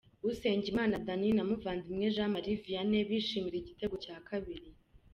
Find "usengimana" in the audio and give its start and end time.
0.29-0.95